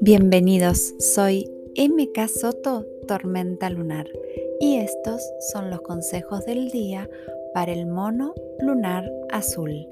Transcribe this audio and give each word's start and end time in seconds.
Bienvenidos, 0.00 0.94
soy 0.98 1.50
MK 1.76 2.28
Soto 2.28 2.84
Tormenta 3.08 3.70
Lunar 3.70 4.06
y 4.60 4.76
estos 4.76 5.22
son 5.52 5.70
los 5.70 5.80
consejos 5.82 6.44
del 6.44 6.70
día 6.70 7.08
para 7.54 7.72
el 7.72 7.86
mono 7.86 8.34
lunar 8.60 9.10
azul, 9.30 9.88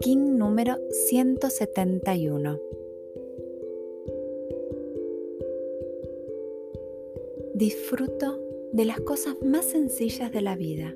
King 0.00 0.36
número 0.36 0.76
171. 1.08 2.60
Disfruto 7.54 8.38
de 8.72 8.84
las 8.84 9.00
cosas 9.00 9.36
más 9.42 9.64
sencillas 9.64 10.30
de 10.32 10.42
la 10.42 10.56
vida, 10.56 10.94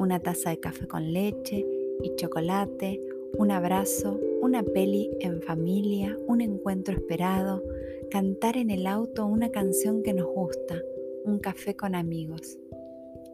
una 0.00 0.18
taza 0.18 0.48
de 0.48 0.58
café 0.58 0.88
con 0.88 1.12
leche 1.12 1.66
y 2.02 2.14
chocolate, 2.16 2.98
un 3.36 3.50
abrazo, 3.50 4.18
una 4.40 4.62
peli 4.62 5.10
en 5.20 5.42
familia, 5.42 6.16
un 6.26 6.40
encuentro 6.40 6.94
esperado, 6.94 7.62
cantar 8.10 8.56
en 8.56 8.70
el 8.70 8.86
auto 8.86 9.26
una 9.26 9.50
canción 9.50 10.02
que 10.02 10.14
nos 10.14 10.26
gusta, 10.26 10.80
un 11.24 11.38
café 11.38 11.76
con 11.76 11.94
amigos. 11.94 12.58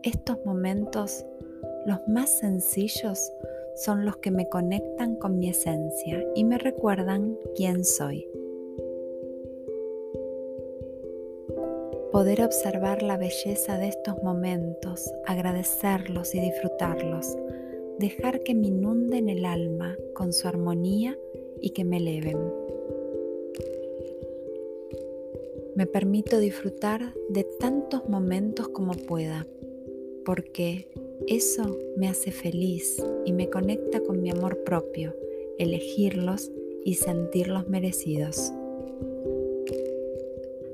Estos 0.03 0.39
momentos, 0.45 1.25
los 1.87 2.01
más 2.09 2.41
sencillos, 2.41 3.33
son 3.77 4.05
los 4.05 4.17
que 4.17 4.33
me 4.33 4.49
conectan 4.49 5.15
con 5.17 5.39
mi 5.39 5.51
esencia 5.51 6.27
y 6.35 6.43
me 6.45 6.59
recuerdan 6.59 7.37
quién 7.55 7.85
soy. 7.85 8.27
Poder 12.17 12.41
observar 12.41 13.03
la 13.03 13.19
belleza 13.19 13.77
de 13.77 13.89
estos 13.89 14.23
momentos, 14.23 15.13
agradecerlos 15.27 16.35
y 16.35 16.41
disfrutarlos, 16.41 17.37
dejar 17.99 18.41
que 18.41 18.55
me 18.55 18.69
inunden 18.69 19.29
el 19.29 19.45
alma 19.45 19.99
con 20.15 20.33
su 20.33 20.49
armonía 20.49 21.19
y 21.61 21.75
que 21.75 21.85
me 21.85 21.99
eleven. 21.99 22.39
Me 25.75 25.87
permito 25.87 26.39
disfrutar 26.39 27.13
de 27.29 27.45
tantos 27.61 28.09
momentos 28.09 28.69
como 28.69 28.95
pueda, 28.95 29.47
porque 30.25 30.89
eso 31.27 31.77
me 31.99 32.09
hace 32.09 32.31
feliz 32.31 32.97
y 33.27 33.35
me 33.35 33.51
conecta 33.51 34.01
con 34.01 34.23
mi 34.23 34.31
amor 34.31 34.65
propio, 34.65 35.15
elegirlos 35.59 36.51
y 36.83 36.95
sentirlos 36.95 37.69
merecidos. 37.69 38.55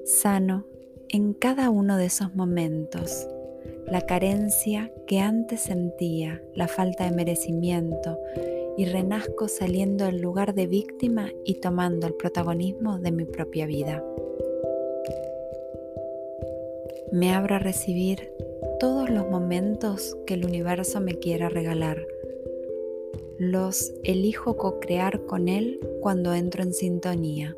Sano 0.05 0.67
en 1.13 1.35
cada 1.35 1.71
uno 1.71 1.97
de 1.97 2.07
esos 2.07 2.35
momentos 2.35 3.29
la 3.87 4.01
carencia 4.01 4.91
que 5.07 5.21
antes 5.21 5.61
sentía, 5.61 6.43
la 6.55 6.67
falta 6.67 7.05
de 7.05 7.15
merecimiento, 7.15 8.19
y 8.77 8.87
renazco 8.87 9.49
saliendo 9.49 10.07
del 10.07 10.23
lugar 10.23 10.55
de 10.55 10.67
víctima 10.67 11.31
y 11.45 11.61
tomando 11.61 12.07
el 12.07 12.15
protagonismo 12.15 12.99
de 12.99 13.13
mi 13.13 13.27
propia 13.27 13.67
vida 13.67 14.03
me 17.13 17.35
abro 17.35 17.57
a 17.57 17.59
recibir 17.59 18.33
todos 18.81 19.11
los 19.11 19.29
momentos 19.29 20.17
que 20.27 20.33
el 20.33 20.47
universo 20.47 20.99
me 20.99 21.15
quiera 21.17 21.51
regalar. 21.51 22.07
Los 23.39 23.93
elijo 24.03 24.57
co-crear 24.57 25.27
con 25.27 25.49
él 25.49 25.79
cuando 26.01 26.33
entro 26.33 26.63
en 26.63 26.73
sintonía 26.73 27.55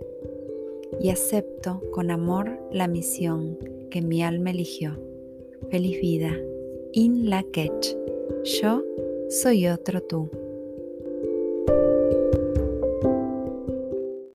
y 1.00 1.10
acepto 1.10 1.82
con 1.92 2.10
amor 2.10 2.58
la 2.72 2.88
misión 2.88 3.58
que 3.90 4.02
mi 4.02 4.22
alma 4.22 4.50
eligió. 4.50 4.98
Feliz 5.70 6.00
vida. 6.00 6.32
In 6.92 7.28
la 7.28 7.42
Ketch. 7.42 7.96
Yo 8.60 8.82
soy 9.28 9.68
otro 9.68 10.02
tú. 10.02 10.30